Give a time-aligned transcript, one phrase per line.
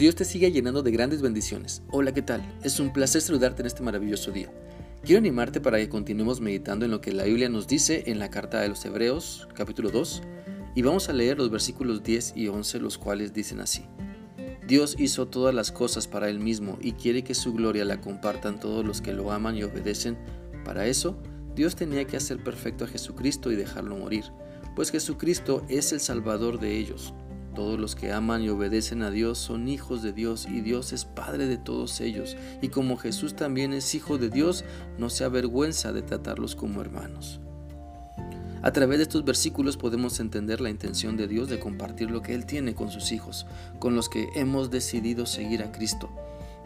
[0.00, 1.82] Dios te sigue llenando de grandes bendiciones.
[1.90, 2.40] Hola, ¿qué tal?
[2.62, 4.50] Es un placer saludarte en este maravilloso día.
[5.04, 8.30] Quiero animarte para que continuemos meditando en lo que la Biblia nos dice en la
[8.30, 10.22] carta de los Hebreos, capítulo 2,
[10.74, 13.84] y vamos a leer los versículos 10 y 11, los cuales dicen así.
[14.66, 18.58] Dios hizo todas las cosas para Él mismo y quiere que su gloria la compartan
[18.58, 20.16] todos los que lo aman y obedecen.
[20.64, 21.18] Para eso,
[21.54, 24.24] Dios tenía que hacer perfecto a Jesucristo y dejarlo morir,
[24.74, 27.12] pues Jesucristo es el Salvador de ellos.
[27.54, 31.04] Todos los que aman y obedecen a Dios son hijos de Dios y Dios es
[31.04, 32.36] Padre de todos ellos.
[32.62, 34.64] Y como Jesús también es hijo de Dios,
[34.98, 37.40] no se avergüenza de tratarlos como hermanos.
[38.62, 42.34] A través de estos versículos podemos entender la intención de Dios de compartir lo que
[42.34, 43.46] Él tiene con sus hijos,
[43.78, 46.10] con los que hemos decidido seguir a Cristo.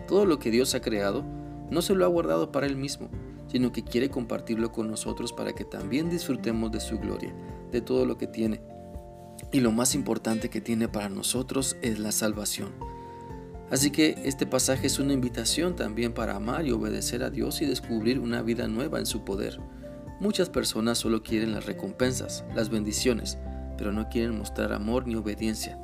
[0.07, 1.25] Todo lo que Dios ha creado
[1.71, 3.09] no se lo ha guardado para Él mismo,
[3.47, 7.33] sino que quiere compartirlo con nosotros para que también disfrutemos de su gloria,
[7.71, 8.61] de todo lo que tiene
[9.53, 12.73] y lo más importante que tiene para nosotros es la salvación.
[13.71, 17.67] Así que este pasaje es una invitación también para amar y obedecer a Dios y
[17.67, 19.59] descubrir una vida nueva en su poder.
[20.21, 23.39] Muchas personas solo quieren las recompensas, las bendiciones,
[23.77, 25.79] pero no quieren mostrar amor ni obediencia.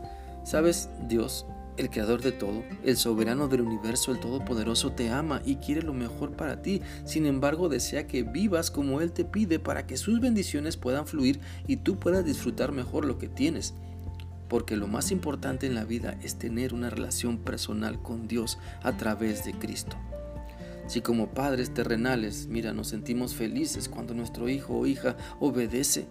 [0.45, 1.47] Sabes, Dios
[1.81, 5.95] el creador de todo, el soberano del universo, el todopoderoso, te ama y quiere lo
[5.95, 6.83] mejor para ti.
[7.05, 11.41] Sin embargo, desea que vivas como Él te pide para que sus bendiciones puedan fluir
[11.67, 13.75] y tú puedas disfrutar mejor lo que tienes.
[14.49, 18.97] Porque lo más importante en la vida es tener una relación personal con Dios a
[18.97, 19.97] través de Cristo.
[20.87, 26.09] Si como padres terrenales, mira, nos sentimos felices cuando nuestro hijo o hija obedece,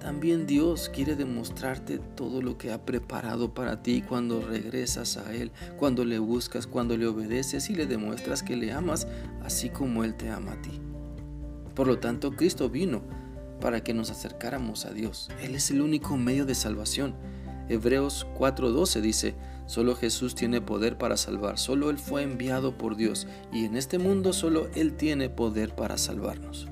[0.00, 5.52] también Dios quiere demostrarte todo lo que ha preparado para ti cuando regresas a Él,
[5.78, 9.06] cuando le buscas, cuando le obedeces y le demuestras que le amas
[9.44, 10.80] así como Él te ama a ti.
[11.74, 13.02] Por lo tanto, Cristo vino
[13.60, 15.28] para que nos acercáramos a Dios.
[15.42, 17.14] Él es el único medio de salvación.
[17.68, 19.34] Hebreos 4:12 dice,
[19.66, 23.98] solo Jesús tiene poder para salvar, solo Él fue enviado por Dios y en este
[23.98, 26.69] mundo solo Él tiene poder para salvarnos.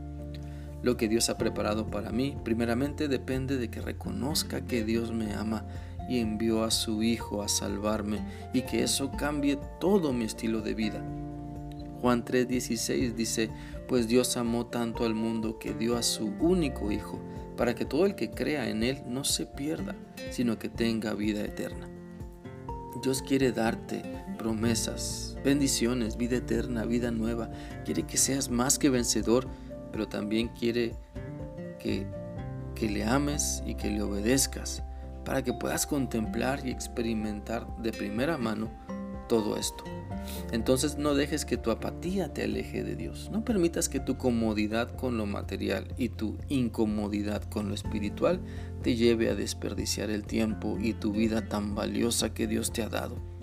[0.82, 5.34] Lo que Dios ha preparado para mí, primeramente, depende de que reconozca que Dios me
[5.34, 5.64] ama
[6.08, 8.20] y envió a su Hijo a salvarme
[8.52, 11.02] y que eso cambie todo mi estilo de vida.
[12.00, 13.50] Juan 3:16 dice,
[13.88, 17.18] pues Dios amó tanto al mundo que dio a su único Hijo,
[17.56, 19.96] para que todo el que crea en Él no se pierda,
[20.30, 21.88] sino que tenga vida eterna.
[23.02, 24.02] Dios quiere darte
[24.38, 27.50] promesas, bendiciones, vida eterna, vida nueva.
[27.84, 29.48] Quiere que seas más que vencedor
[29.90, 30.94] pero también quiere
[31.78, 32.06] que,
[32.74, 34.82] que le ames y que le obedezcas
[35.24, 38.70] para que puedas contemplar y experimentar de primera mano
[39.28, 39.84] todo esto.
[40.52, 43.30] Entonces no dejes que tu apatía te aleje de Dios.
[43.30, 48.40] No permitas que tu comodidad con lo material y tu incomodidad con lo espiritual
[48.82, 52.88] te lleve a desperdiciar el tiempo y tu vida tan valiosa que Dios te ha
[52.88, 53.37] dado.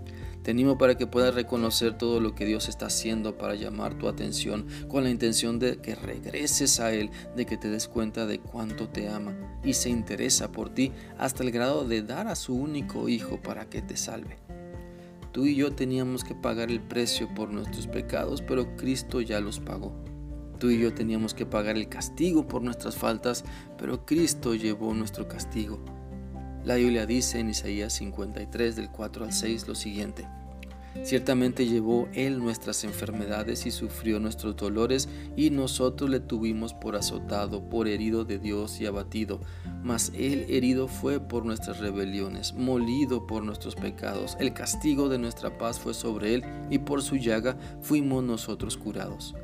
[0.45, 4.07] Te animo para que puedas reconocer todo lo que Dios está haciendo para llamar tu
[4.07, 8.37] atención con la intención de que regreses a Él, de que te des cuenta de
[8.37, 12.53] cuánto te ama y se interesa por ti hasta el grado de dar a su
[12.53, 14.37] único Hijo para que te salve.
[15.31, 19.59] Tú y yo teníamos que pagar el precio por nuestros pecados, pero Cristo ya los
[19.59, 19.95] pagó.
[20.59, 23.45] Tú y yo teníamos que pagar el castigo por nuestras faltas,
[23.79, 25.83] pero Cristo llevó nuestro castigo.
[26.65, 30.27] La Biblia dice en Isaías 53 del 4 al 6 lo siguiente.
[31.03, 37.69] Ciertamente llevó Él nuestras enfermedades y sufrió nuestros dolores, y nosotros le tuvimos por azotado,
[37.69, 39.41] por herido de Dios y abatido.
[39.83, 44.35] Mas Él herido fue por nuestras rebeliones, molido por nuestros pecados.
[44.39, 49.35] El castigo de nuestra paz fue sobre Él, y por su llaga fuimos nosotros curados.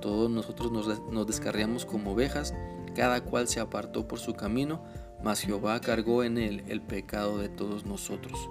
[0.00, 2.54] Todos nosotros nos, nos descarriamos como ovejas,
[2.94, 4.84] cada cual se apartó por su camino,
[5.22, 8.48] mas Jehová cargó en él el pecado de todos nosotros.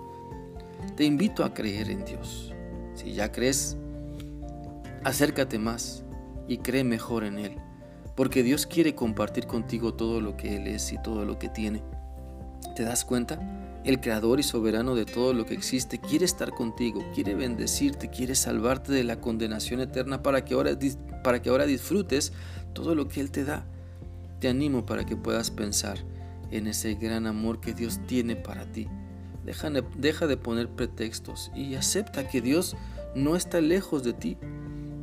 [0.96, 2.53] Te invito a creer en Dios.
[2.96, 3.78] Si ya crees,
[5.03, 6.03] acércate más
[6.47, 7.56] y cree mejor en Él,
[8.16, 11.81] porque Dios quiere compartir contigo todo lo que Él es y todo lo que tiene.
[12.75, 13.40] ¿Te das cuenta?
[13.86, 18.36] El creador y soberano de todo lo que existe quiere estar contigo, quiere bendecirte, quiere
[18.36, 20.77] salvarte de la condenación eterna para que ahora,
[21.24, 22.33] para que ahora disfrutes
[22.74, 23.65] todo lo que Él te da.
[24.39, 26.00] Te animo para que puedas pensar
[26.51, 28.88] en ese gran amor que Dios tiene para ti.
[29.46, 32.75] Deja, deja de poner pretextos y acepta que Dios
[33.16, 34.38] no está lejos de ti.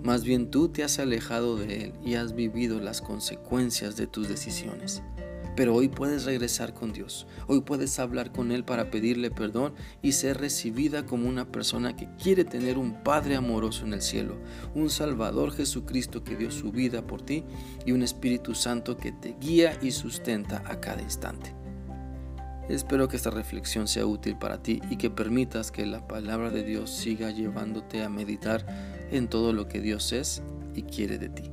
[0.03, 4.29] Más bien tú te has alejado de Él y has vivido las consecuencias de tus
[4.29, 5.03] decisiones.
[5.57, 7.27] Pero hoy puedes regresar con Dios.
[7.47, 9.73] Hoy puedes hablar con Él para pedirle perdón
[10.03, 14.37] y ser recibida como una persona que quiere tener un Padre amoroso en el cielo,
[14.75, 17.43] un Salvador Jesucristo que dio su vida por ti
[17.87, 21.55] y un Espíritu Santo que te guía y sustenta a cada instante.
[22.69, 26.65] Espero que esta reflexión sea útil para ti y que permitas que la palabra de
[26.65, 28.67] Dios siga llevándote a meditar
[29.11, 30.43] en todo lo que Dios es
[30.75, 31.45] y quiere de ti.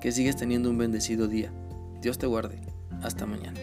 [0.00, 1.52] Que sigas teniendo un bendecido día.
[2.00, 2.77] Dios te guarde.
[3.02, 3.58] Hasta mañana.